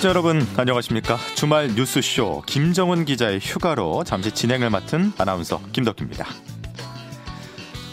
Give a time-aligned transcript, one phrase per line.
[0.00, 6.26] 청취자 여러분 안녕하십니까 주말 뉴스쇼 김정은 기자의 휴가로 잠시 진행을 맡은 아나운서 김덕기입니다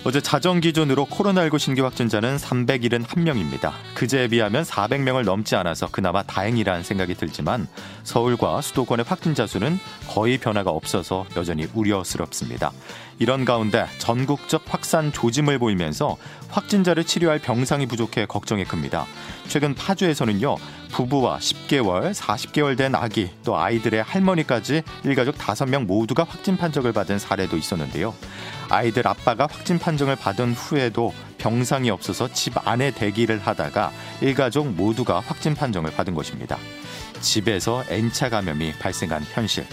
[0.05, 3.73] 어제 자정 기준으로 코로나19 신규 확진자는 371명입니다.
[3.93, 7.67] 그제에 비하면 400명을 넘지 않아서 그나마 다행이라는 생각이 들지만
[8.03, 9.77] 서울과 수도권의 확진자 수는
[10.07, 12.71] 거의 변화가 없어서 여전히 우려스럽습니다.
[13.19, 16.17] 이런 가운데 전국적 확산 조짐을 보이면서
[16.49, 19.05] 확진자를 치료할 병상이 부족해 걱정이 큽니다.
[19.47, 20.55] 최근 파주에서는요,
[20.91, 27.57] 부부와 10개월, 40개월 된 아기, 또 아이들의 할머니까지 일가족 5명 모두가 확진 판정을 받은 사례도
[27.57, 28.13] 있었는데요.
[28.69, 35.55] 아이들 아빠가 확진 판정을 받은 후에도 병상이 없어서 집 안에 대기를 하다가 일가족 모두가 확진
[35.55, 36.57] 판정을 받은 것입니다.
[37.21, 39.65] 집에서 N차 감염이 발생한 현실.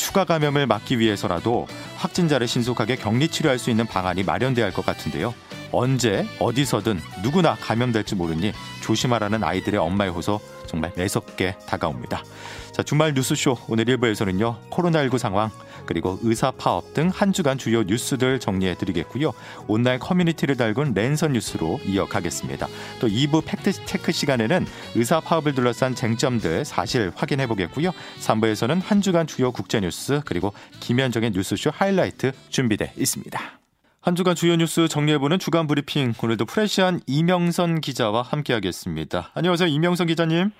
[0.00, 5.34] 추가 감염을 막기 위해서라도 확진자를 신속하게 격리 치료할 수 있는 방안이 마련돼야 할 것 같은데요.
[5.72, 10.40] 언제 어디서든 누구나 감염될지 모르니 조심하라는 아이들의 엄마의 호소
[10.70, 12.22] 정말 매섭게 다가옵니다.
[12.70, 14.70] 자, 주말 뉴스쇼 오늘 1부에서는요.
[14.70, 15.50] 코로나19 상황
[15.84, 19.32] 그리고 의사 파업 등 한 주간 주요 뉴스들 정리해 드리겠고요.
[19.66, 22.68] 온라인 커뮤니티를 달군 랜선 뉴스로 이어가겠습니다.
[23.00, 27.90] 또 2부 팩트 체크 시간에는 의사 파업을 둘러싼 쟁점들 사실 확인해 보겠고요.
[28.20, 33.59] 3부에서는 한 주간 주요 국제 뉴스 그리고 김현정의 뉴스쇼 하이라이트 준비돼 있습니다.
[34.02, 39.30] 한 주간 주요 뉴스 정리해보는 주간 브리핑 오늘도 fresh한 이명선 기자와 함께하겠습니다.
[39.34, 40.52] 안녕하세요 이명선 기자님.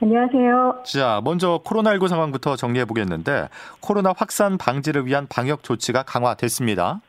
[0.00, 0.84] 안녕하세요.
[0.86, 3.48] 자, 먼저 코로나19 상황부터 정리해 보겠는데
[3.80, 7.00] 코로나 확산 방지를 위한 방역 조치가 강화됐습니다.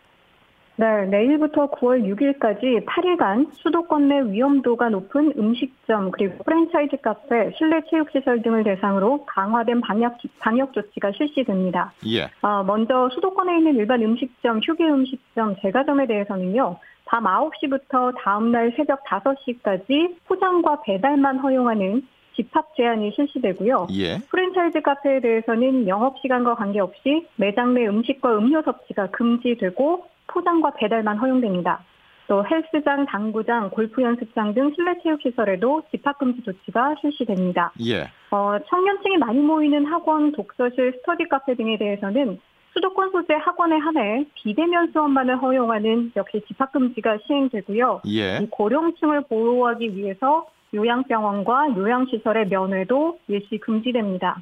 [0.80, 8.41] 네, 내일부터 9월 6일까지 8일간 수도권 내 위험도가 높은 음식점 그리고 프랜차이즈 카페, 실내 체육시설
[8.41, 11.91] 등을 대상으로 강화된 방역, 방역 조치가 실시됩니다.
[12.08, 12.30] 예.
[12.41, 16.77] 어, 먼저 수도권에 있는 일반 음식점, 휴게 음식점, 제과점에 대해서는요.
[17.04, 22.04] 밤 9시부터 다음날 새벽 5시까지 포장과 배달만 허용하는
[22.37, 23.87] 집합 제한이 실시되고요.
[23.95, 24.20] 예.
[24.30, 31.84] 프랜차이즈 카페에 대해서는 영업 시간과 관계없이 매장 내 음식과 음료 섭취가 금지되고 포장과 배달만 허용됩니다.
[32.28, 37.72] 또 헬스장, 당구장, 골프 연습장 등 실내 체육 시설에도 집합 금지 조치가 실시됩니다.
[37.84, 38.04] 예.
[38.30, 42.40] 어, 청년층이 많이 모이는 학원, 독서실, 스터디 카페 등에 대해서는
[42.73, 48.02] 수도권 소재 학원에 한해 비대면 수업만을 허용하는 역시 집합 금지가 시행되고요.
[48.08, 48.38] 예.
[48.44, 54.40] 이 고령층을 보호하기 위해서 요양병원과 요양시설의 면회도 일시 금지됩니다.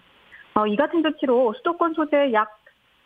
[0.55, 2.56] 어, 이 같은 조치로 수도권 소재 약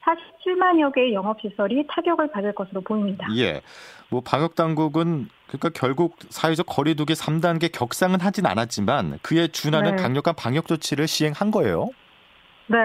[0.03, 3.27] 47만여 개의 영업시설이 타격을 받을 것으로 보입니다.
[3.37, 3.61] 예.
[4.09, 10.01] 뭐 방역 당국은 그러니까 결국 사회적 거리두기 3단계 격상은 하진 않았지만 그에 준하는 네.
[10.01, 11.89] 강력한 방역 조치를 시행한 거예요.
[12.67, 12.77] 네,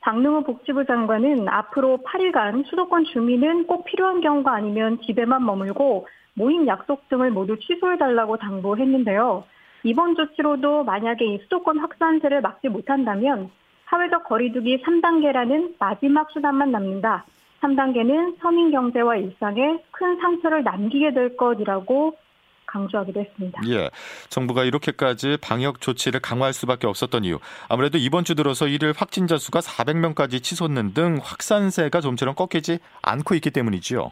[0.00, 7.08] 박능우 복지부 장관은 앞으로 8일간 수도권 주민은 꼭 필요한 경우가 아니면 집에만 머물고 모임 약속
[7.08, 9.44] 등을 모두 취소해달라고 당부했는데요.
[9.82, 13.50] 이번 조치로도 만약에 이 수도권 확산세를 막지 못한다면
[13.92, 17.26] 사회적 거리두기 3단계라는 마지막 수단만 남는다.
[17.60, 22.16] 3단계는 서민 경제와 일상에 큰 상처를 남기게 될 것이라고
[22.64, 23.60] 강조하기도 했습니다.
[23.68, 23.90] 예.
[24.30, 27.38] 정부가 이렇게까지 방역 조치를 강화할 수밖에 없었던 이유.
[27.68, 33.50] 아무래도 이번 주 들어서 일일 확진자 수가 400명까지 치솟는 등 확산세가 좀처럼 꺾이지 않고 있기
[33.50, 34.10] 때문이지요.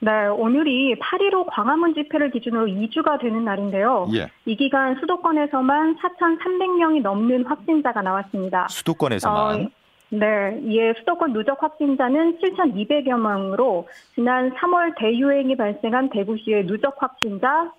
[0.00, 4.08] 네, 오늘이 8.15 광화문 집회를 기준으로 2주가 되는 날인데요.
[4.14, 4.28] 예.
[4.46, 8.68] 이 기간 수도권에서만 4,300명이 넘는 확진자가 나왔습니다.
[8.68, 9.64] 수도권에서만.
[9.64, 9.68] 어,
[10.10, 17.70] 네, 이에 수도권 누적 확진자는 7,200여 명으로 지난 3월 대유행이 발생한 대구시의 누적 확진자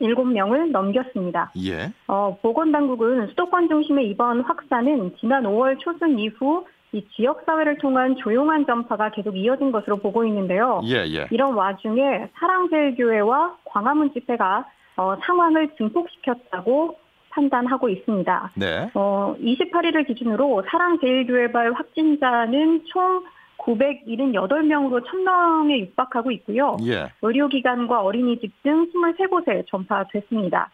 [0.00, 1.52] 7,007명을 넘겼습니다.
[1.66, 1.92] 예.
[2.06, 8.66] 어, 보건당국은 수도권 중심의 이번 확산은 지난 5월 초순 이후 이 지역 사회를 통한 조용한
[8.66, 10.80] 전파가 계속 이어진 것으로 보고 있는데요.
[10.84, 11.26] 예, 예.
[11.30, 14.66] 이런 와중에 사랑제일교회와 광화문 집회가
[14.96, 16.96] 어, 상황을 증폭시켰다고
[17.30, 18.52] 판단하고 있습니다.
[18.54, 18.90] 네.
[18.94, 23.24] 어, 28일을 기준으로 사랑제일교회발 확진자는 총
[23.58, 26.76] 978명으로 1000명에 육박하고 있고요.
[26.86, 27.12] 예.
[27.20, 30.70] 의료기관과 어린이집 등 23곳에 전파됐습니다.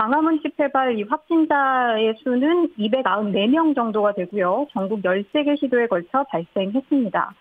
[0.00, 4.66] 광화문 집회발 이 확진자의 수는 294명 정도가 되고요.
[4.72, 7.34] 전국 13개 시도에 걸쳐 발생했습니다.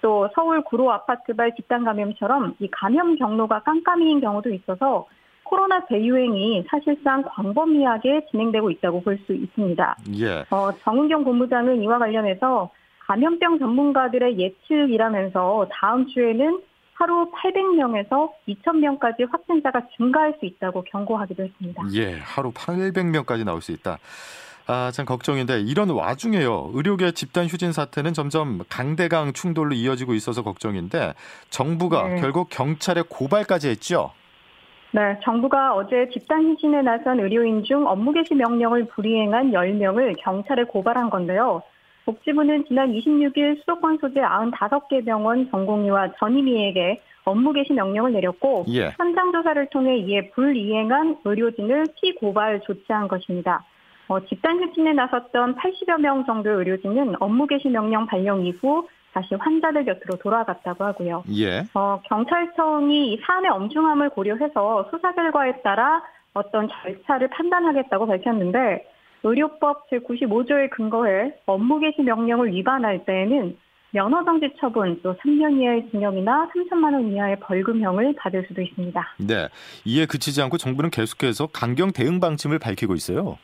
[0.00, 5.06] 또 서울 구로 아파트발 집단 감염처럼 이 감염 경로가 깜깜이인 경우도 있어서
[5.42, 9.96] 코로나 대유행이 사실상 광범위하게 진행되고 있다고 볼 수 있습니다.
[10.18, 10.44] 예.
[10.50, 12.70] 어, 정은경 본부장은 이와 관련해서
[13.00, 16.60] 감염병 전문가들의 예측이라면서 다음 주에는
[16.98, 21.82] 하루 800명에서 2,000명까지 확진자가 증가할 수 있다고 경고하기도 했습니다.
[21.94, 22.18] 예.
[22.20, 23.98] 하루 800명까지 나올 수 있다.
[24.66, 26.70] 아, 참 걱정인데 이런 와중에요.
[26.74, 31.14] 의료계 집단 휴진 사태는 점점 강대강 충돌로 이어지고 있어서 걱정인데
[31.50, 32.20] 정부가 네.
[32.20, 34.10] 결국 경찰에 고발까지 했죠.
[34.92, 41.10] 네, 정부가 어제 집단 휴진에 나선 의료인 중 업무 개시 명령을 불이행한 10명을 경찰에 고발한
[41.10, 41.62] 건데요.
[42.06, 48.92] 복지부는 지난 26일 수도권 소재 95개 병원 전공의와 전임의에게 업무 개시 명령을 내렸고 예.
[48.96, 53.64] 현장 조사를 통해 이에 불이행한 의료진을 피고발 조치한 것입니다.
[54.08, 59.84] 어, 집단 휴진에 나섰던 80여 명 정도의 의료진은 업무 개시 명령 발령 이후 다시 환자들
[59.84, 61.24] 곁으로 돌아갔다고 하고요.
[61.36, 61.64] 예.
[61.74, 66.02] 어, 경찰청이 이 사안의 엄중함을 고려해서 수사 결과에 따라
[66.34, 68.84] 어떤 절차를 판단하겠다고 밝혔는데
[69.26, 73.56] 의료법 제95조에 근거해 업무 개시 명령을 위반할 때에는
[73.90, 79.00] 면허정지 처분 또 3년 이하의 징역이나 3천만 원 이하의 벌금형을 받을 수도 있습니다.
[79.18, 79.48] 네.
[79.84, 83.38] 이에 그치지 않고 정부는 계속해서 강경 대응 방침을 밝히고 있어요.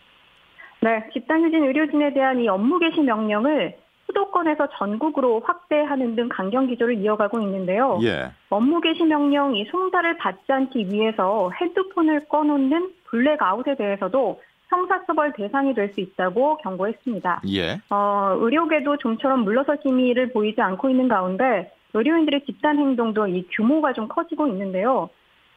[0.81, 3.77] 네, 집단휴진 의료진에 대한 이 업무 개시 명령을
[4.07, 7.99] 수도권에서 전국으로 확대하는 등 강경 기조를 이어가고 있는데요.
[8.03, 8.31] 예.
[8.51, 14.41] 업무 개시 명령 이 송달을 받지 않기 위해서 핸드폰을 꺼놓는 블랙아웃에 대해서도
[14.73, 17.43] 형사처벌 대상이 될 수 있다고 경고했습니다.
[17.51, 17.81] 예.
[17.91, 24.09] 어, 의료계도 좀처럼 물러설 기미를 보이지 않고 있는 가운데 의료인들의 집단 행동도 이 규모가 좀
[24.09, 25.11] 커지고 있는데요.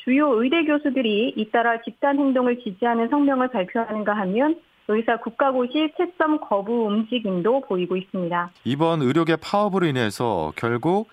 [0.04, 4.60] 주요 의대 교수들이 잇따라 집단 행동을 지지하는 성명을 발표하는가 하면
[4.90, 8.52] 의사 국가고시 채점 거부 움직임도 보이고 있습니다.
[8.66, 11.08] 이번 의료계 파업으로 인해서 결국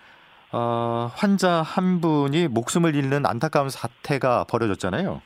[0.51, 5.23] 어, 환자 한 분이 목숨을 잃는 안타까운 사태가 벌어졌잖아요.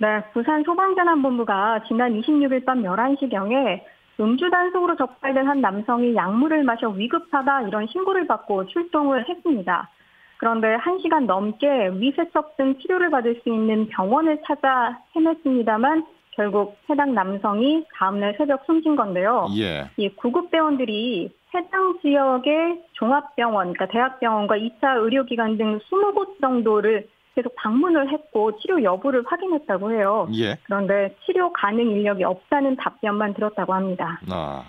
[0.00, 3.82] 네, 부산 소방재난본부가 지난 26일 밤 11시경에
[4.18, 9.90] 음주 단속으로 적발된 한 남성이 약물을 마셔 위급하다 이런 신고를 받고 출동을 했습니다.
[10.38, 17.84] 그런데 1시간 넘게 위세척 등 치료를 받을 수 있는 병원을 찾아 헤맸습니다만 결국 해당 남성이
[17.94, 19.48] 다음날 새벽 숨진 건데요.
[19.58, 19.90] 예.
[19.98, 28.58] 이 구급대원들이 해당 지역의 종합병원, 그러니까 대학병원과 2차 의료기관 등 20곳 정도를 계속 방문을 했고
[28.58, 30.28] 치료 여부를 확인했다고 해요.
[30.34, 30.56] 예.
[30.64, 34.20] 그런데 치료 가능 인력이 없다는 답변만 들었다고 합니다.
[34.30, 34.64] 아.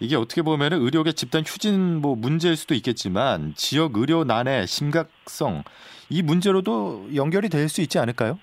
[0.00, 5.62] 이게 어떻게 보면 의료계 집단 휴진 뭐 문제일 수도 있겠지만 지역 의료난의 심각성
[6.10, 8.38] 이 문제로도 연결이 될 수 있지 않을까요?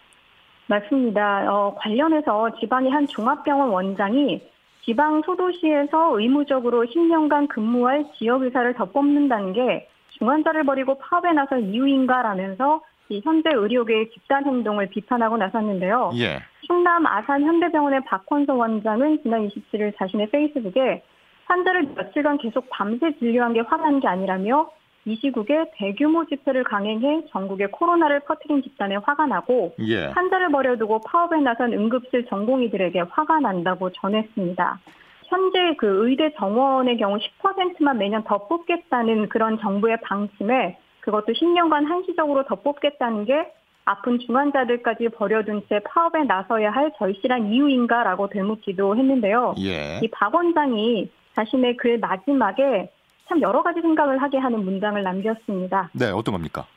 [0.68, 1.52] 맞습니다.
[1.52, 4.42] 어, 관련해서 지방의 한 종합병원 원장이
[4.86, 13.22] 지방 소도시에서 의무적으로 10년간 근무할 지역의사를 더 뽑는다는 게 중환자를 버리고 파업에 나설 이유인가라면서 이
[13.24, 16.12] 현대 의료계의 집단 행동을 비판하고 나섰는데요.
[16.16, 16.40] 예.
[16.68, 21.02] 충남 아산 현대병원의 박헌서 원장은 지난 27일 자신의 페이스북에
[21.46, 24.70] 환자를 며칠간 계속 밤새 진료한 게 화나는 게 아니라며
[25.06, 30.06] 이 시국에 대규모 집회를 강행해 전국에 코로나를 퍼뜨린 집단에 화가 나고 예.
[30.06, 34.80] 환자를 버려두고 파업에 나선 응급실 전공의들에게 화가 난다고 전했습니다.
[35.26, 40.78] 현재 그 의대 정원의 경우 10%만 매년 더 뽑겠다는 그런 정부의 방침에
[41.10, 43.52] 그것도 10년간 한시적으로 더 뽑겠다는 게
[43.86, 49.56] 아픈 중환자들까지 버려둔 채 파업에 나서야 할 절실한 이유인가라고 되묻기도 했는데요.
[49.58, 50.00] 예.
[50.04, 52.92] 이박 원장이 자신의 글 마지막에
[53.28, 55.90] 참 여러 가지 생각을 하게 하는 문장을 남겼습니다.
[55.94, 56.68] 네, 어떤 겁니까?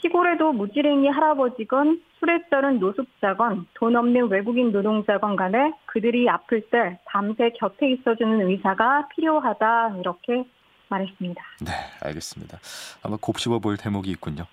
[0.00, 7.50] 시골에도 무지랭이 할아버지건 술에 떨은 노숙자건 돈 없는 외국인 노동자건 간에 그들이 아플 때 밤새
[7.50, 10.44] 곁에 있어주는 의사가 필요하다 이렇게
[10.92, 11.42] 말했습니다.
[11.60, 11.72] 네,
[12.02, 12.58] 알겠습니다.
[13.02, 14.44] 아마 곱씹어 볼 대목이 있군요.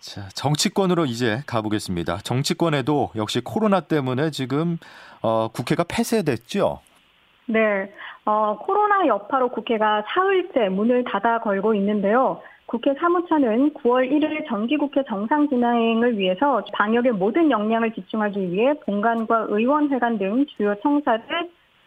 [0.00, 2.18] 자, 정치권으로 이제 가보겠습니다.
[2.18, 4.78] 정치권에도 역시 코로나 때문에 지금
[5.22, 6.80] 어, 국회가 폐쇄됐죠.
[7.46, 7.92] 네,
[8.24, 12.40] 어, 코로나 여파로 국회가 사흘째 문을 닫아 걸고 있는데요.
[12.66, 20.18] 국회 사무처는 9월 1일 정기국회 정상 진행을 위해서 방역의 모든 역량을 집중하기 위해 본관과 의원회관
[20.18, 21.24] 등 주요 청사를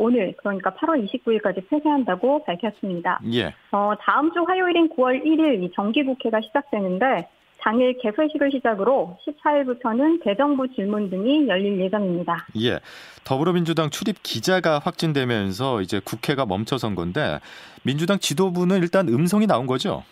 [0.02, 3.20] 오늘 그러니까 8월 29일까지 폐쇄한다고 밝혔습니다.
[3.34, 3.54] 예.
[3.72, 7.30] 어, 다음 주 화요일인 9월 1일 이 정기국회가 시작되는데
[7.60, 12.48] 당일 개회식을 시작으로 14일부터는 대정부 질문 등이 열릴 예정입니다.
[12.60, 12.80] 예.
[13.24, 17.40] 더불어민주당 출입 기자가 확진되면서 이제 국회가 멈춰선 건데
[17.84, 20.04] 민주당 지도부는 일단 음성이 나온 거죠.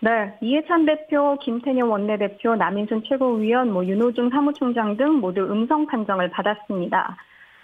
[0.00, 7.16] 네, 이해찬 대표, 김태년 원내대표, 남인순 최고위원, 뭐 윤호중 사무총장 등 모두 음성 판정을 받았습니다.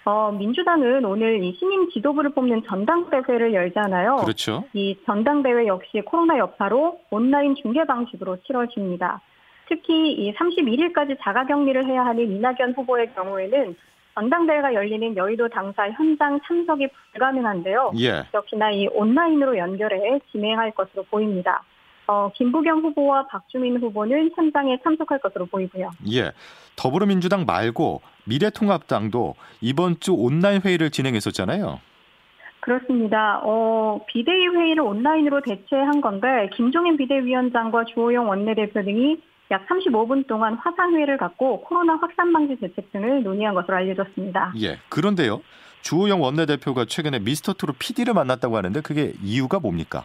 [0.07, 4.15] 어, 민주당은 오늘 이 신임 지도부를 뽑는 전당대회를 열잖아요.
[4.23, 4.63] 그렇죠.
[4.71, 9.19] 이 전당대회 역시 코로나 여파로 온라인 중계 방식으로 치러집니다.
[9.67, 13.75] 특히 이 31일까지 자가격리를 해야 하는 이낙연 후보의 경우에는
[14.13, 17.91] 전당대회가 열리는 여의도 당사 현장 참석이 불가능한데요.
[17.99, 18.23] 예.
[18.33, 21.63] 역시나 이 온라인으로 연결해 진행할 것으로 보입니다.
[22.07, 25.91] 어, 김부겸 후보와 박주민 후보는 현장에 참석할 것으로 보이고요.
[26.11, 26.31] 예.
[26.75, 31.79] 더불어민주당 말고 미래통합당도 이번 주 온라인 회의를 진행했었잖아요.
[32.61, 33.39] 그렇습니다.
[33.43, 39.21] 어, 비대위 회의를 온라인으로 대체한 건데 김종인 비대위원장과 주호영 원내대표 등이
[39.51, 44.53] 약 35분 동안 화상회의를 갖고 코로나 확산 방지 대책 등을 논의한 것으로 알려졌습니다.
[44.61, 44.79] 예.
[44.89, 45.41] 그런데요.
[45.81, 50.03] 주호영 원내대표가 최근에 미스터 트롯 PD를 만났다고 하는데 그게 이유가 뭡니까?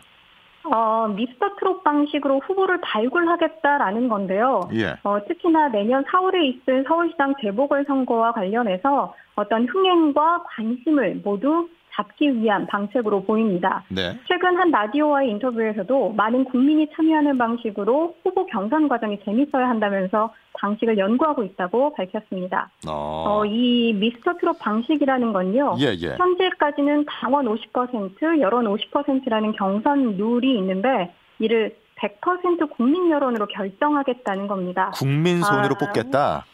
[0.65, 4.69] 어, 미스터 트롯 방식으로 후보를 발굴하겠다라는 건데요.
[4.75, 4.95] 예.
[5.03, 13.25] 어, 특히나 내년 4월에 있을 서울시장 재보궐선거와 관련해서 어떤 흥행과 관심을 모두 잡기 위한 방책으로
[13.25, 13.85] 보입니다.
[13.89, 14.19] 네.
[14.27, 21.43] 최근 한 라디오와의 인터뷰에서도 많은 국민이 참여하는 방식으로 후보 경선 과정이 재밌어야 한다면서 방식을 연구하고
[21.45, 22.71] 있다고 밝혔습니다.
[22.89, 23.25] 어.
[23.27, 25.77] 어, 이 미스터 트롯 방식이라는 건요.
[25.81, 26.15] 예, 예.
[26.17, 34.91] 현재까지는 당원 50%, 여론 50%라는 경선 룰이 있는데 이를 100% 국민 여론으로 결정하겠다는 겁니다.
[34.95, 35.79] 국민 손으로 아.
[35.79, 36.47] 뽑겠다.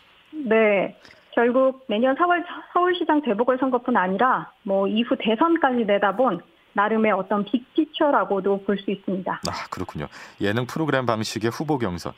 [0.47, 0.97] 네.
[1.38, 2.42] 결국 내년 4월
[2.73, 6.40] 서울시장 재보궐선거뿐 아니라 뭐 이후 대선까지 내다본
[6.73, 9.33] 나름의 어떤 빅피처라고도 볼 수 있습니다.
[9.33, 10.09] 아, 그렇군요.
[10.40, 12.12] 예능 프로그램 방식의 후보 경선.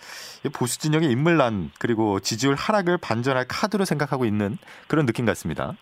[0.47, 4.57] 이 보수 진영의 인물난 그리고 지지율 하락을 반전할 카드로 생각하고 있는
[4.89, 5.75] 그런 느낌 같습니다.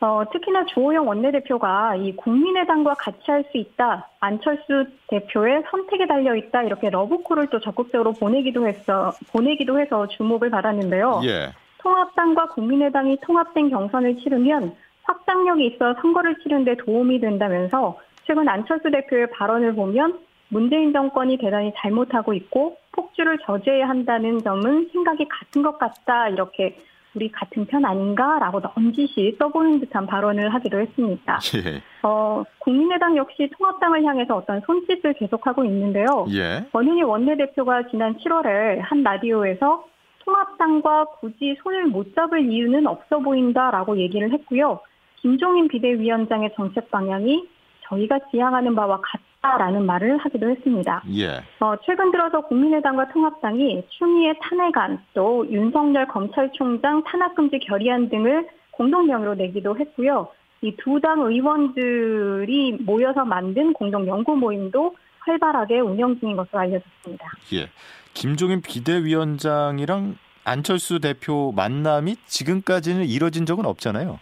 [0.00, 6.62] 어, 특히나 주호영 원내대표가 이 국민의당과 같이 할 수 있다, 안철수 대표의 선택에 달려 있다
[6.62, 11.20] 이렇게 러브콜을 또 적극적으로 보내기도 했어 보내기도 해서 주목을 받았는데요.
[11.26, 11.52] 예.
[11.82, 19.74] 통합당과 국민의당이 통합된 경선을 치르면 확장력이 있어 선거를 치르는데 도움이 된다면서 최근 안철수 대표의 발언을
[19.74, 26.76] 보면 문재인 정권이 대단히 잘못하고 있고 폭주를 저지해야 한다는 점은 생각이 같은 것 같다 이렇게
[27.14, 31.40] 우리 같은 편 아닌가라고 넌지시 써보는 듯한 발언을 하기도 했습니다.
[31.56, 31.82] 예.
[32.02, 36.26] 어, 국민의당 역시 통합당을 향해서 어떤 손짓을 계속하고 있는데요.
[36.30, 36.64] 예.
[36.72, 39.84] 원윤희 원내대표가 지난 7월에 한 라디오에서
[40.24, 44.80] 통합당과 굳이 손을 못 잡을 이유는 없어 보인다라고 얘기를 했고요.
[45.20, 47.46] 김종인 비대위원장의 정책 방향이
[47.88, 51.02] 저희가 지향하는 바와 같다라는 말을 하기도 했습니다.
[51.16, 51.42] 예.
[51.60, 59.76] 어, 최근 들어서 국민의당과 통합당이 추미애 탄핵안 또 윤석열 검찰총장 탄압금지 결의안 등을 공동명의로 내기도
[59.78, 60.28] 했고요.
[60.62, 67.26] 이 두 당 의원들이 모여서 만든 공동 연구 모임도 활발하게 운영 중인 것으로 알려졌습니다.
[67.54, 67.68] 예.
[68.14, 74.18] 김종인 비대위원장이랑 안철수 대표 만남이 지금까지는 이뤄진 적은 없잖아요.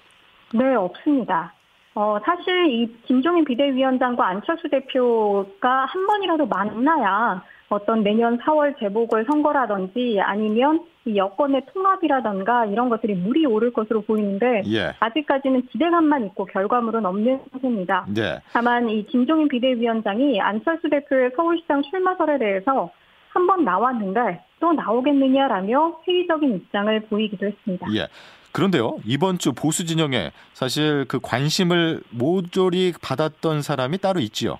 [0.55, 1.55] 네, 없습니다.
[1.95, 10.19] 어, 사실 이 김종인 비대위원장과 안철수 대표가 한 번이라도 만나야 어떤 내년 4월 재보궐 선거라든지
[10.21, 14.93] 아니면 이 여권의 통합이라던가 이런 것들이 물이 오를 것으로 보이는데 예.
[14.99, 18.07] 아직까지는 기대감만 있고 결과물은 없는 상태입니다.
[18.15, 18.41] 네.
[18.53, 22.91] 다만 이 김종인 비대위원장이 안철수 대표의 서울시장 출마설에 대해서
[23.33, 27.87] 한 번 나왔는데 또 나오겠느냐라며 회의적인 입장을 보이기도 했습니다.
[27.95, 28.09] 예.
[28.53, 34.59] 그런데요, 이번 주 보수 진영에 사실 그 관심을 모조리 받았던 사람이 따로 있지요.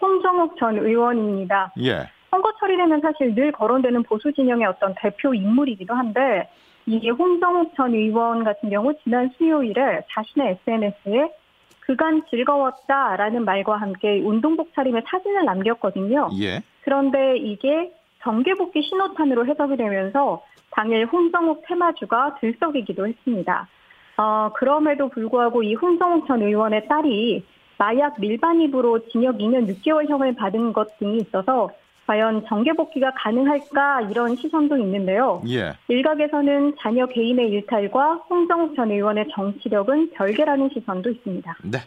[0.00, 1.72] 홍정욱 전 의원입니다.
[1.82, 2.10] 예.
[2.30, 6.50] 선거철이 되면 사실 늘 거론되는 보수 진영의 어떤 대표 인물이기도 한데
[6.86, 11.32] 이게 홍정욱 전 의원 같은 경우 지난 수요일에 자신의 SNS에
[11.80, 16.30] 그간 즐거웠다라는 말과 함께 운동복 차림의 사진을 남겼거든요.
[16.40, 16.60] 예.
[16.86, 23.68] 그런데 이게 정계 복귀 신호탄으로 해석이 되면서 당일 홍정욱 테마주가 들썩이기도 했습니다.
[24.16, 27.44] 어, 그럼에도 불구하고 이 홍정욱 전 의원의 딸이
[27.76, 31.70] 마약 밀반입으로 징역 2년 6개월형을 받은 것 등이 있어서
[32.06, 35.42] 과연 정계 복귀가 가능할까 이런 시선도 있는데요.
[35.48, 35.72] 예.
[35.88, 41.56] 일각에서는 자녀 개인의 일탈과 홍정욱 전 의원의 정치력은 별개라는 시선도 있습니다.
[41.64, 41.78] 네.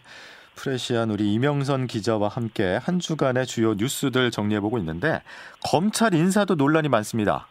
[0.62, 5.22] 프레시안 우리 이명선 기자와 함께 한 주간의 주요 뉴스들 정리해보고 있는데
[5.64, 7.46] 검찰 인사도 논란이 많습니다.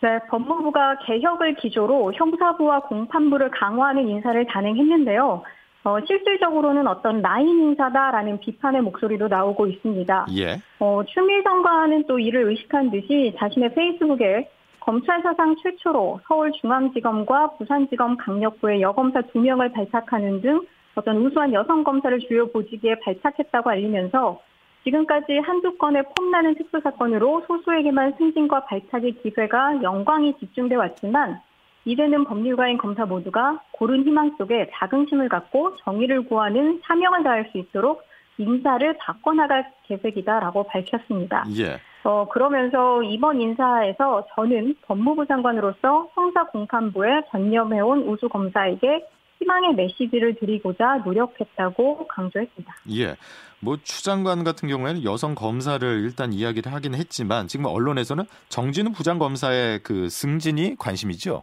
[0.00, 5.42] 네, 법무부가 개혁을 기조로 형사부와 공판부를 강화하는 인사를 단행했는데요.
[5.84, 10.26] 어, 실질적으로는 어떤 라인 인사다라는 비판의 목소리도 나오고 있습니다.
[10.36, 10.60] 예.
[10.78, 18.82] 어, 추미애 장관은 또 이를 의식한 듯이 자신의 페이스북에 검찰 사상 최초로 서울중앙지검과 부산지검 강력부의
[18.82, 24.40] 여검사 두 명을 발탁하는 등 어떤 우수한 여성 검사를 주요 보직에 발탁했다고 알리면서
[24.84, 31.40] 지금까지 한두 건의 폼나는 특수 사건으로 소수에게만 승진과 발탁의 기회가 영광이 집중돼 왔지만
[31.84, 38.02] 이제는 법률가인 검사 모두가 고른 희망 속에 자긍심을 갖고 정의를 구하는 사명을 다할 수 있도록
[38.38, 41.44] 인사를 바꿔나갈 계획이다라고 밝혔습니다.
[41.58, 41.78] 예.
[42.04, 49.04] 어, 그러면서 이번 인사에서 저는 법무부 장관으로서 형사공판부에 전념해온 우수검사에게
[49.38, 52.74] 희망의 메시지를 드리고자 노력했다고 강조했습니다.
[52.96, 53.16] 예.
[53.60, 60.08] 뭐 추장관 같은 경우에는 여성 검사를 일단 이야기를 하긴 했지만 지금 언론에서는 정진우 부장검사의 그
[60.08, 61.42] 승진이 관심이죠.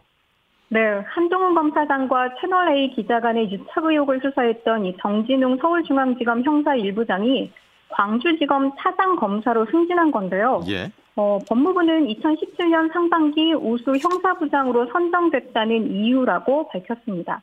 [0.68, 7.50] 네, 한동훈 검사장과 채널A 기자 간의 유착 의혹을 수사했던 이 정진웅 서울중앙지검 형사 1부장이
[7.90, 10.62] 광주지검 차장 검사로 승진한 건데요.
[10.68, 10.90] 예.
[11.16, 17.40] 어, 법무부는 2017년 상반기 우수 형사부장으로 선정됐다는 이유라고 밝혔습니다.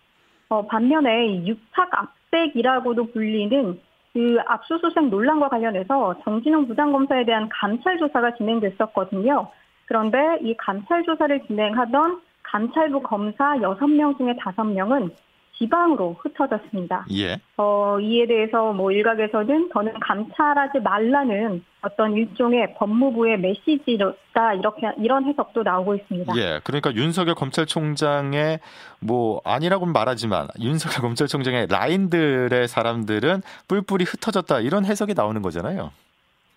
[0.52, 3.80] 어, 반면에 육착 압색이라고도 불리는
[4.12, 9.48] 그 압수수색 논란과 관련해서 정진웅 부장검사에 대한 감찰 조사가 진행됐었거든요.
[9.86, 15.12] 그런데 이 감찰 조사를 진행하던 감찰부 검사 6명 중에 5명은
[15.62, 17.06] 지방으로 흩어졌습니다.
[17.14, 17.40] 예.
[17.58, 25.62] 어, 이에 대해서 뭐 일각에서는 더는 감찰하지 말라는 어떤 일종의 법무부의 메시지다 이렇게 이런 해석도
[25.62, 26.34] 나오고 있습니다.
[26.38, 26.60] 예.
[26.64, 28.60] 그러니까 윤석열 검찰총장의
[29.00, 35.92] 뭐 아니라고는 말하지만 윤석열 검찰총장의 라인들의 사람들은 뿔뿔이 흩어졌다 이런 해석이 나오는 거잖아요.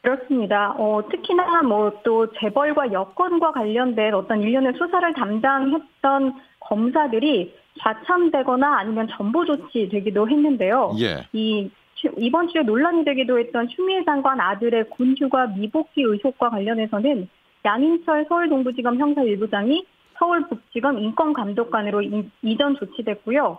[0.00, 0.74] 그렇습니다.
[0.76, 9.44] 어, 특히나 뭐 또 재벌과 여권과 관련된 어떤 일련의 수사를 담당했던 검사들이 좌참되거나 아니면 전보
[9.44, 10.94] 조치 되기도 했는데요.
[11.00, 11.26] 예.
[11.32, 11.70] 이
[12.18, 17.28] 이번 주에 논란이 되기도 했던 추미애 장관 아들의 군휴가 미복귀 의혹과 관련해서는
[17.64, 19.84] 양인철 서울동부지검 형사 1부장이
[20.18, 22.02] 서울북지검 인권감독관으로
[22.42, 23.58] 이전 조치됐고요.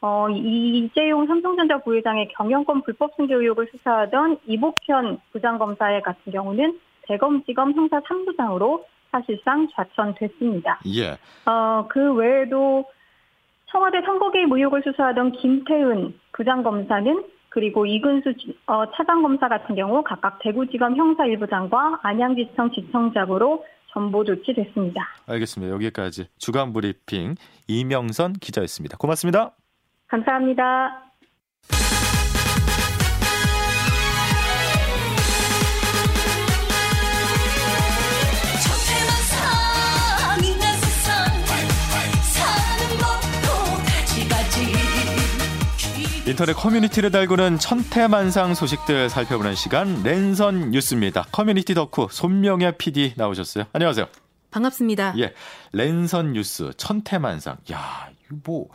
[0.00, 8.00] 어, 이재용 삼성전자 부회장의 경영권 불법 승계 의혹을 수사하던 이복현 부장검사의 같은 경우는 대검지검 형사
[8.00, 10.80] 3부장으로 사실상 좌천됐습니다.
[10.94, 11.16] 예.
[11.48, 12.84] 어, 그 외에도
[13.74, 18.32] 청와대 선거개입 의혹을 수사하던 김태은 부장검사는 그리고 이근수
[18.66, 25.02] 어, 차장검사 같은 경우 각각 대구지검 형사 1부장과 안양지청 지청장으로 전보 조치됐습니다.
[25.26, 25.74] 알겠습니다.
[25.74, 27.34] 여기까지 주간 브리핑
[27.66, 28.96] 이명선 기자였습니다.
[28.96, 29.52] 고맙습니다.
[30.06, 31.03] 감사합니다.
[46.26, 51.26] 인터넷 커뮤니티를 달구는 천태만상 소식들 살펴보는 시간 랜선 뉴스입니다.
[51.30, 53.64] 커뮤니티 덕후 손명야 PD 나오셨어요.
[53.74, 54.06] 안녕하세요.
[54.50, 55.14] 반갑습니다.
[55.18, 55.34] 예,
[55.72, 57.58] 랜선 뉴스 천태만상.
[57.72, 58.68] 야, 이거 뭐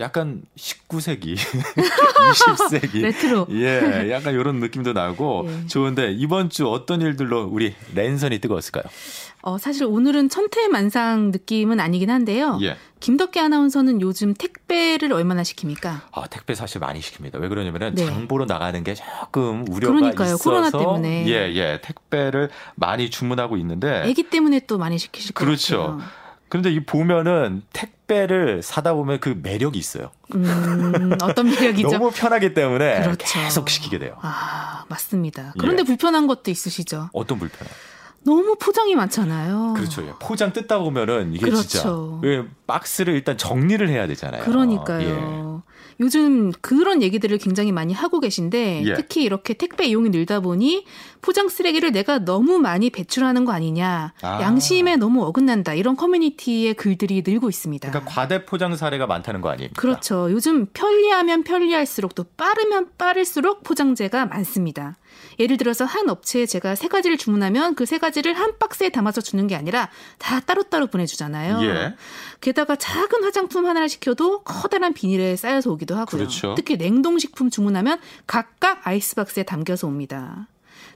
[0.00, 3.02] 약간 19세기, 20세기.
[3.02, 3.46] 레트로.
[3.50, 5.66] 예, 약간 이런 느낌도 나고 예.
[5.66, 8.84] 좋은데 이번 주 어떤 일들로 우리 랜선이 뜨거웠을까요?
[9.42, 12.58] 어, 사실 오늘은 천태만상 느낌은 아니긴 한데요.
[12.62, 12.76] 예.
[13.00, 16.00] 김덕기 아나운서는 요즘 택배를 얼마나 시킵니까?
[16.12, 17.40] 아, 택배 사실 많이 시킵니다.
[17.40, 18.06] 왜 그러냐면은 네.
[18.06, 20.26] 장보러 나가는 게 조금 우려가 그러니까요.
[20.34, 21.26] 있어서 코로나 때문에.
[21.26, 21.80] 예, 예.
[21.82, 25.78] 택배를 많이 주문하고 있는데 아기 때문에 또 많이 시키실 것 그렇죠.
[25.98, 26.00] 같아요.
[26.48, 30.10] 그런데 이 보면은 택 배를 사다 보면 그 매력이 있어요.
[30.34, 31.88] 음, 어떤 매력이죠?
[31.88, 33.24] 너무 편하기 때문에 그렇죠.
[33.40, 34.16] 계속 시키게 돼요.
[34.20, 35.54] 아, 맞습니다.
[35.58, 35.84] 그런데 예.
[35.84, 37.08] 불편한 것도 있으시죠?
[37.12, 37.72] 어떤 불편함?
[38.24, 39.74] 너무 포장이 많잖아요.
[39.76, 40.02] 그렇죠.
[40.06, 40.12] 예.
[40.20, 41.68] 포장 뜯다 보면은 이게 그렇죠.
[41.68, 44.44] 진짜 왜 박스를 일단 정리를 해야 되잖아요.
[44.44, 45.62] 그러니까요.
[45.68, 45.72] 예.
[46.00, 48.94] 요즘 그런 얘기들을 굉장히 많이 하고 계신데 예.
[48.94, 50.84] 특히 이렇게 택배 이용이 늘다 보니
[51.22, 54.12] 포장 쓰레기를 내가 너무 많이 배출하는 거 아니냐.
[54.22, 54.40] 아.
[54.42, 55.72] 양심에 너무 어긋난다.
[55.74, 57.88] 이런 커뮤니티의 글들이 늘고 있습니다.
[57.90, 59.80] 그러니까 과대 포장 사례가 많다는 거 아닙니까?
[59.80, 60.28] 그렇죠.
[60.32, 64.96] 요즘 편리하면 편리할수록 또 빠르면 빠를수록 포장재가 많습니다.
[65.38, 69.46] 예를 들어서 한 업체에 제가 세 가지를 주문하면 그 세 가지를 한 박스에 담아서 주는
[69.46, 71.62] 게 아니라 다 따로따로 보내주잖아요.
[71.62, 71.94] 예.
[72.40, 76.06] 게다가 작은 화장품 하나를 시켜도 커다란 비닐에 쌓여서 오기도 하고요.
[76.20, 76.54] 그렇죠.
[76.56, 80.48] 특히 냉동식품 주문하면 각각 아이스박스에 담겨서 옵니다.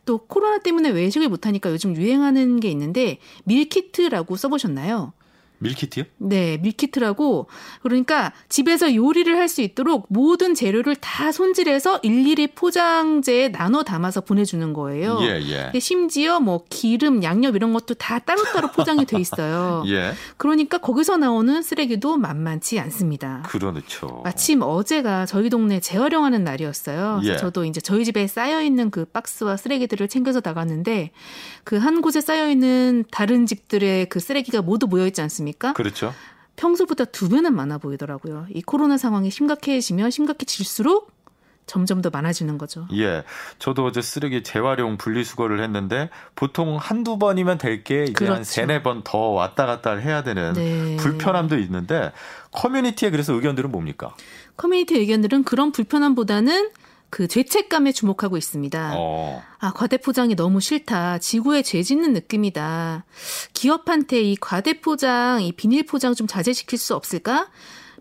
[0.06, 5.12] 또 코로나 때문에 외식을 못하니까 요즘 유행하는 게 있는데 밀키트라고 써보셨나요?
[5.58, 6.04] 밀키트요?
[6.18, 7.46] 네, 밀키트라고
[7.82, 14.72] 그러니까 집에서 요리를 할 수 있도록 모든 재료를 다 손질해서 일일이 포장재에 나눠 담아서 보내주는
[14.72, 15.20] 거예요.
[15.22, 15.78] 예, 예.
[15.78, 19.84] 심지어 뭐 기름, 양념 이런 것도 다 따로따로 포장이 돼 있어요.
[19.88, 20.12] 예.
[20.36, 23.44] 그러니까 거기서 나오는 쓰레기도 만만치 않습니다.
[23.46, 24.20] 그렇죠.
[24.24, 27.20] 마침 어제가 저희 동네 재활용하는 날이었어요.
[27.22, 27.36] 예.
[27.36, 31.12] 저도 이제 저희 집에 쌓여 있는 그 박스와 쓰레기들을 챙겨서 나갔는데
[31.62, 35.45] 그 한 곳에 쌓여 있는 다른 집들의 그 쓰레기가 모두 모여 있지 않습니까?
[35.46, 35.72] 않습니까?
[35.74, 36.12] 그렇죠.
[36.56, 38.46] 평소보다 두 배는 많아 보이더라고요.
[38.52, 41.14] 이 코로나 상황이 심각해지면 심각해질수록
[41.66, 42.86] 점점 더 많아지는 거죠.
[42.94, 43.24] 예.
[43.58, 48.34] 저도 어제 쓰레기 재활용 분리수거를 했는데 보통 한두 번이면 될 게 이제 그렇죠.
[48.34, 50.96] 한 세네 번 더 왔다 갔다 해야 되는 네.
[50.96, 52.12] 불편함도 있는데
[52.52, 54.14] 커뮤니티에 그래서 의견들은 뭡니까?
[54.56, 56.70] 커뮤니티 의견들은 그런 불편함보다는
[57.16, 58.92] 그 죄책감에 주목하고 있습니다.
[58.94, 59.42] 어.
[59.58, 61.16] 아, 과대포장이 너무 싫다.
[61.16, 63.06] 지구에 죄 짓는 느낌이다.
[63.54, 67.48] 기업한테 이 과대포장, 이 비닐포장 좀 자제시킬 수 없을까?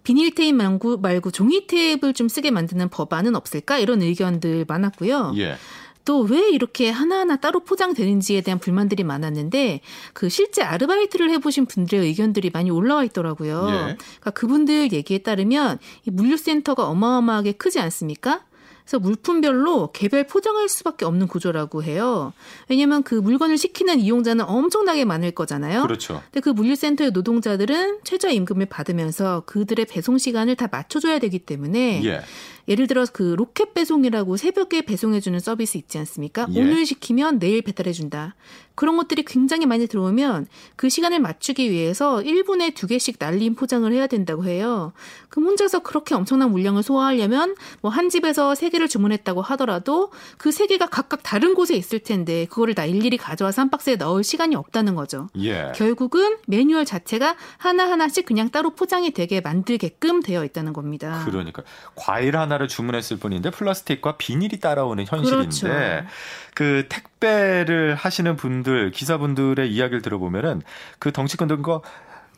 [0.03, 3.77] 비닐 테이프 말고, 말고 종이 테이프를 좀 쓰게 만드는 법안은 없을까?
[3.77, 5.31] 이런 의견들 많았고요.
[5.37, 5.55] 예.
[6.03, 9.79] 또왜 이렇게 하나하나 따로 포장되는지에 대한 불만들이 많았는데
[10.11, 13.65] 그 실제 아르바이트를 해보신 분들의 의견들이 많이 올라와 있더라고요.
[13.69, 13.73] 예.
[13.75, 18.43] 그러니까 그분들 얘기에 따르면 이 물류센터가 어마어마하게 크지 않습니까?
[18.85, 22.33] 그래서 물품별로 개별 포장할 수밖에 없는 구조라고 해요.
[22.69, 25.81] 왜냐하면 그 물건을 시키는 이용자는 엄청나게 많을 거잖아요.
[25.81, 26.21] 그렇죠.
[26.25, 32.21] 근데 그 물류센터의 노동자들은 최저 임금을 받으면서 그들의 배송 시간을 다 맞춰줘야 되기 때문에 예.
[32.67, 36.47] 예를 들어 그 로켓 배송이라고 새벽에 배송해주는 서비스 있지 않습니까?
[36.53, 36.59] 예.
[36.61, 38.35] 오늘 시키면 내일 배달해준다.
[38.73, 44.05] 그런 것들이 굉장히 많이 들어오면 그 시간을 맞추기 위해서 1분에 두 개씩 날림 포장을 해야
[44.07, 44.91] 된다고 해요.
[45.29, 50.67] 그럼 혼자서 그렇게 엄청난 물량을 소화하려면 뭐 한 집에서 세 개를 주문했다고 하더라도 그 세
[50.67, 54.95] 개가 각각 다른 곳에 있을 텐데 그거를 다 일일이 가져와서 한 박스에 넣을 시간이 없다는
[54.95, 55.29] 거죠.
[55.37, 55.71] 예.
[55.75, 61.23] 결국은 매뉴얼 자체가 하나하나씩 그냥 따로 포장이 되게 만들게끔 되어 있다는 겁니다.
[61.25, 61.63] 그러니까
[61.95, 66.07] 과일 하나 를 주문했을 뿐인데 플라스틱과 비닐이 따라오는 현실인데 그렇죠.
[66.53, 70.61] 그 택배를 하시는 분들 기사분들의 이야기를 들어보면은
[70.99, 71.81] 그 덩치 큰 거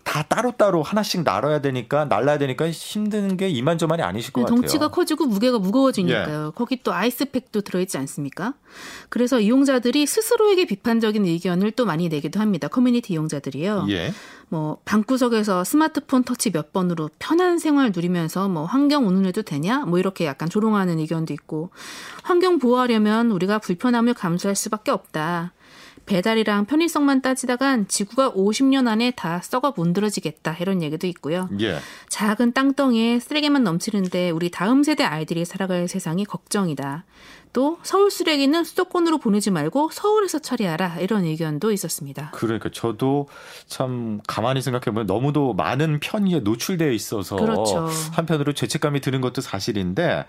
[0.08, 4.62] 다 따로따로 하나씩 나눠야 되니까 날라야 되니까 힘든 게 이만저만이 아니실 것 같아요.
[4.62, 6.48] 덩치가 커지고 무게가 무거워지니까요.
[6.48, 6.52] 예.
[6.56, 8.54] 거기 또 아이스팩도 들어있지 않습니까?
[9.10, 12.70] 그래서 이용자들이 스스로에게 비판적인 의견을 또 많이 내기도 합니다.
[12.70, 13.88] 커뮤니티 이용자들이요.
[13.90, 14.14] 예.
[14.48, 19.80] 뭐 방구석에서 스마트폰 터치 몇 번으로 편한 생활 누리면서 뭐 환경 오늘해도 되냐?
[19.80, 21.70] 뭐 이렇게 약간 조롱하는 의견도 있고
[22.24, 25.52] 환경 보호하려면 우리가 불편함을 감수할 수밖에 없다.
[26.08, 31.50] 배달이랑 편의성만 따지다간 지구가 50년 안에 다 썩어 문드러지겠다 이런 얘기도 있고요.
[31.60, 31.78] 예.
[32.10, 37.06] 작은 땅덩이에 쓰레기만 넘치는데 우리 다음 세대 아이들이 살아갈 세상이 걱정이다.
[37.58, 42.30] 또 서울 쓰레기는 수도권으로 보내지 말고 서울에서 처리하라 이런 의견도 있었습니다.
[42.36, 43.28] 그러니까 저도
[43.66, 47.90] 참 가만히 생각해 보면 너무도 많은 편의에 노출되어 있어서 그렇죠.
[48.12, 50.26] 한편으로 죄책감이 드는 것도 사실인데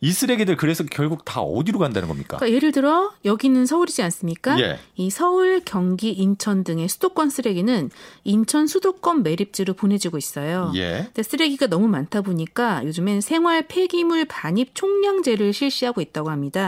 [0.00, 2.36] 이 쓰레기들 그래서 결국 다 어디로 간다는 겁니까?
[2.36, 4.60] 그러니까 예를 들어 여기는 서울이지 않습니까?
[4.60, 4.78] 예.
[4.94, 7.90] 이 서울, 경기, 인천 등의 수도권 쓰레기는
[8.24, 10.70] 인천 수도권 매립지로 보내지고 있어요.
[10.76, 11.02] 예.
[11.06, 16.67] 근데 쓰레기가 너무 많다 보니까 요즘엔 생활 폐기물 반입 총량제를 실시하고 있다고 합니다.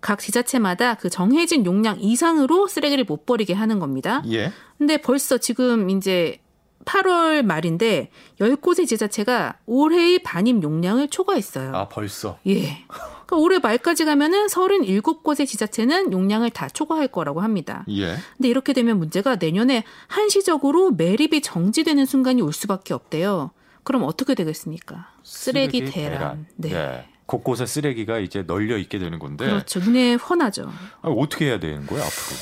[0.00, 4.22] 각 지자체마다 그 정해진 용량 이상으로 쓰레기를 못 버리게 하는 겁니다.
[4.30, 4.52] 예.
[4.76, 6.40] 근데 벌써 지금 이제
[6.84, 11.74] 8월 말인데 10곳의 지자체가 올해의 반입 용량을 초과했어요.
[11.74, 12.38] 아, 벌써?
[12.46, 12.84] 예.
[12.88, 17.84] 그러니까 올해 말까지 가면은 37곳의 지자체는 용량을 다 초과할 거라고 합니다.
[17.88, 18.16] 예.
[18.36, 23.50] 근데 이렇게 되면 문제가 내년에 한시적으로 매립이 정지되는 순간이 올 수밖에 없대요.
[23.82, 25.10] 그럼 어떻게 되겠습니까?
[25.22, 26.18] 쓰레기, 쓰레기 대란.
[26.18, 26.46] 대란.
[26.56, 26.68] 네.
[26.70, 27.08] 네.
[27.26, 29.46] 곳곳에 쓰레기가 이제 널려 있게 되는 건데.
[29.46, 29.80] 그렇죠.
[29.80, 30.70] 눈에 훤하죠.
[31.02, 32.36] 아니, 어떻게 해야 되는 거예요, 앞으로?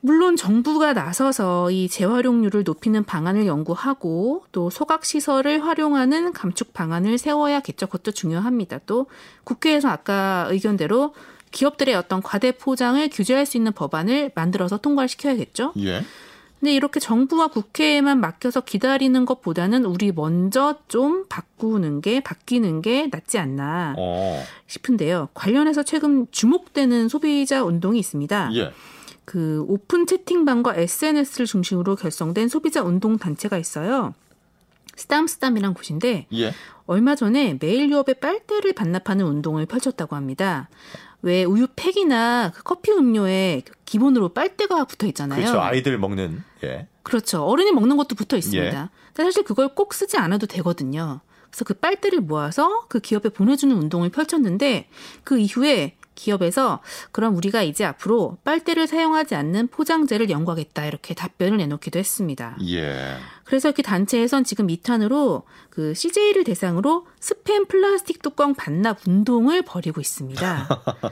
[0.00, 7.86] 물론 정부가 나서서 이 재활용률을 높이는 방안을 연구하고 또 소각 시설을 활용하는 감축 방안을 세워야겠죠.
[7.86, 8.80] 그것도 중요합니다.
[8.84, 9.06] 또
[9.44, 11.14] 국회에서 아까 의견대로
[11.52, 15.72] 기업들의 어떤 과대 포장을 규제할 수 있는 법안을 만들어서 통과를 시켜야겠죠.
[15.78, 16.04] 예.
[16.60, 23.38] 근데 이렇게 정부와 국회에만 맡겨서 기다리는 것보다는 우리 먼저 좀 바꾸는 게 바뀌는 게 낫지
[23.38, 24.42] 않나 어.
[24.66, 25.28] 싶은데요.
[25.34, 28.50] 관련해서 최근 주목되는 소비자 운동이 있습니다.
[28.54, 28.72] 예.
[29.24, 34.14] 그 오픈 채팅방과 SNS를 중심으로 결성된 소비자 운동 단체가 있어요.
[34.96, 36.52] 스담스담이란 곳인데 예.
[36.86, 40.68] 얼마 전에 매일 유업의 빨대를 반납하는 운동을 펼쳤다고 합니다.
[41.24, 45.40] 왜 우유 팩이나 그 커피 음료에 기본으로 빨대가 붙어 있잖아요.
[45.40, 45.58] 그렇죠.
[45.58, 46.44] 아이들 먹는.
[46.64, 46.86] 예.
[47.02, 47.44] 그렇죠.
[47.44, 48.90] 어른이 먹는 것도 붙어 있습니다.
[49.18, 49.22] 예.
[49.22, 51.20] 사실 그걸 꼭 쓰지 않아도 되거든요.
[51.50, 54.90] 그래서 그 빨대를 모아서 그 기업에 보내주는 운동을 펼쳤는데
[55.24, 61.98] 그 이후에 기업에서 그럼 우리가 이제 앞으로 빨대를 사용하지 않는 포장재를 연구하겠다 이렇게 답변을 내놓기도
[61.98, 62.58] 했습니다.
[62.68, 63.16] 예.
[63.44, 70.68] 그래서 이렇게 단체에선 지금 2탄으로 그 CJ를 대상으로 스팸 플라스틱 뚜껑 반납 운동을 벌이고 있습니다.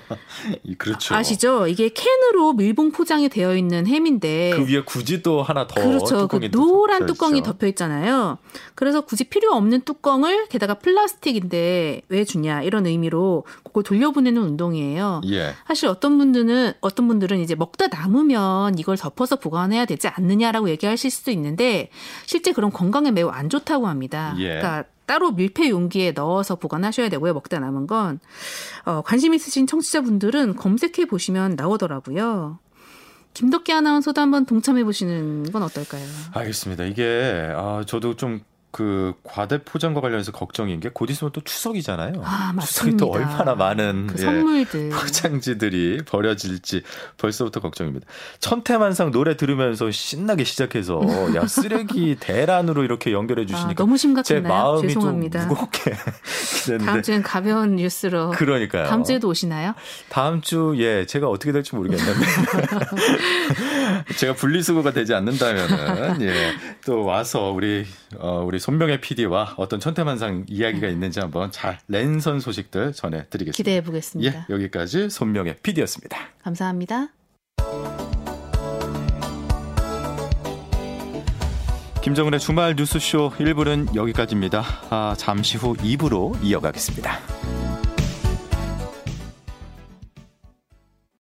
[0.79, 1.15] 그렇죠.
[1.15, 1.67] 아시죠?
[1.67, 6.29] 이게 캔으로 밀봉 포장이 되어 있는 햄인데 그 위에 굳이 또 하나 더 그렇죠.
[6.29, 8.39] 그 노란 뚜껑이 덮여 있잖아요.
[8.75, 15.23] 그래서 굳이 필요 없는 뚜껑을 게다가 플라스틱인데 왜 주냐 이런 의미로 그걸 돌려보내는 운동이에요.
[15.31, 15.55] 예.
[15.67, 21.31] 사실 어떤 분들은 어떤 분들은 이제 먹다 남으면 이걸 덮어서 보관해야 되지 않느냐라고 얘기하실 수도
[21.33, 21.91] 있는데
[22.27, 24.35] 실제 그런 건강에 매우 안 좋다고 합니다.
[24.39, 24.49] 예.
[24.49, 27.35] 그러니까 따로 밀폐 용기에 넣어서 보관하셔야 되고요.
[27.35, 28.21] 먹다 남은 건
[28.85, 32.59] 어, 관심 있으신 청취자분들은 검색해 보시면 나오더라고요.
[33.35, 36.05] 김덕기 아나운서도 한번 동참해 보시는 건 어떨까요?
[36.33, 36.85] 알겠습니다.
[36.85, 38.41] 이게 아, 저도 좀
[38.73, 42.23] 그 과대 포장과 관련해서 걱정인 게 곧 있으면 또 추석이잖아요.
[42.25, 46.83] 아, 추석이 또 얼마나 많은 그 선물들 예, 포장지들이 버려질지
[47.19, 48.07] 벌써부터 걱정입니다.
[48.41, 51.01] 천태만상 노래 들으면서 신나게 시작해서
[51.35, 54.43] 야 쓰레기 대란으로 이렇게 연결해 주시니까 아, 너무 심각했나요?
[54.43, 55.41] 제 마음이 죄송합니다.
[55.41, 55.93] 좀 무겁게
[56.85, 58.87] 다음 주엔 가벼운 뉴스로 그러니까요.
[58.87, 59.75] 다음 주에도 오시나요?
[60.09, 62.21] 다음 주 예 제가 어떻게 될지 모르겠는데
[64.17, 66.53] 제가 분리수거가 되지 않는다면은 예,
[66.85, 67.87] 또 와서 우리
[68.19, 70.93] 어, 우리 손명의 PD와 어떤 천태만상 이야기가 네.
[70.93, 73.57] 있는지 한번 잘 랜선 소식들 전해드리겠습니다.
[73.57, 74.47] 기대해 보겠습니다.
[74.49, 76.17] 예, 여기까지 손명의 PD였습니다.
[76.43, 77.09] 감사합니다.
[82.03, 84.65] 김정은의 주말 뉴스쇼 1부는 여기까지입니다.
[84.91, 87.72] 아, 잠시 후 2부로 이어가겠습니다.